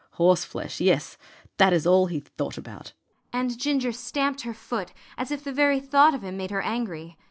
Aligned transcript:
'Horseflesh'! 0.13 0.81
Yes, 0.81 1.15
that 1.57 1.71
is 1.73 1.85
all 1.85 2.07
that 2.07 2.11
he 2.13 2.21
thought 2.21 2.57
about," 2.57 2.93
and 3.31 3.55
Ginger 3.55 3.91
stamped 3.91 4.41
her 4.41 4.53
foot 4.55 4.93
as 5.15 5.29
if 5.29 5.43
the 5.43 5.53
very 5.53 5.79
thought 5.79 6.15
of 6.15 6.23
him 6.23 6.35
made 6.37 6.49
her 6.49 6.63
angry. 6.63 7.17